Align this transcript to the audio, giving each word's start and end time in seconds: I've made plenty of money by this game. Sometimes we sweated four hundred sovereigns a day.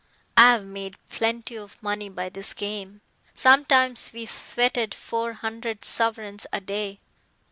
I've 0.35 0.65
made 0.65 0.95
plenty 1.09 1.55
of 1.55 1.77
money 1.83 2.09
by 2.09 2.29
this 2.29 2.55
game. 2.55 3.01
Sometimes 3.35 4.09
we 4.11 4.25
sweated 4.25 4.95
four 4.95 5.33
hundred 5.33 5.85
sovereigns 5.85 6.47
a 6.51 6.59
day. 6.59 7.01